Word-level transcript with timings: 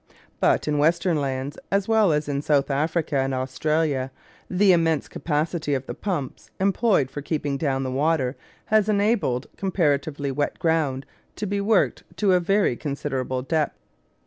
But 0.39 0.67
in 0.67 0.79
Western 0.79 1.21
lands, 1.21 1.59
as 1.71 1.87
well 1.87 2.11
as 2.11 2.27
in 2.27 2.41
South 2.41 2.71
Africa 2.71 3.19
and 3.19 3.35
Australia, 3.35 4.09
the 4.49 4.71
immense 4.71 5.07
capacity 5.07 5.75
of 5.75 5.85
the 5.85 5.93
pumps 5.93 6.49
employed 6.59 7.11
for 7.11 7.21
keeping 7.21 7.55
down 7.55 7.83
the 7.83 7.91
water 7.91 8.35
has 8.73 8.89
enabled 8.89 9.45
comparatively 9.57 10.31
wet 10.31 10.57
ground 10.57 11.05
to 11.35 11.45
be 11.45 11.61
worked 11.61 12.01
to 12.17 12.33
a 12.33 12.39
very 12.39 12.75
considerable 12.75 13.43
depth. 13.43 13.77